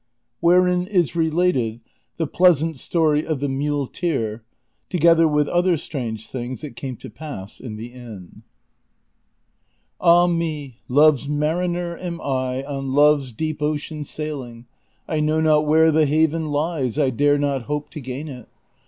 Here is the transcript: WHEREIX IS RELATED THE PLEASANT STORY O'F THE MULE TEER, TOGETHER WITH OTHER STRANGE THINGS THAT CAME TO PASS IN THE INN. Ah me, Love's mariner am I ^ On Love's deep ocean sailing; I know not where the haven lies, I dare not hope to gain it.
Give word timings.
WHEREIX 0.41 0.87
IS 0.87 1.15
RELATED 1.15 1.79
THE 2.17 2.25
PLEASANT 2.25 2.75
STORY 2.77 3.23
O'F 3.27 3.39
THE 3.39 3.47
MULE 3.47 3.85
TEER, 3.85 4.41
TOGETHER 4.89 5.27
WITH 5.27 5.47
OTHER 5.49 5.77
STRANGE 5.77 6.27
THINGS 6.27 6.61
THAT 6.61 6.75
CAME 6.75 6.95
TO 6.95 7.11
PASS 7.11 7.59
IN 7.59 7.75
THE 7.75 7.93
INN. 7.93 8.41
Ah 9.99 10.25
me, 10.25 10.79
Love's 10.87 11.29
mariner 11.29 11.95
am 11.99 12.19
I 12.19 12.63
^ 12.67 12.67
On 12.67 12.91
Love's 12.91 13.31
deep 13.31 13.61
ocean 13.61 14.03
sailing; 14.03 14.65
I 15.07 15.19
know 15.19 15.39
not 15.39 15.67
where 15.67 15.91
the 15.91 16.07
haven 16.07 16.47
lies, 16.49 16.97
I 16.97 17.11
dare 17.11 17.37
not 17.37 17.65
hope 17.69 17.91
to 17.91 17.99
gain 18.01 18.27
it. 18.27 18.49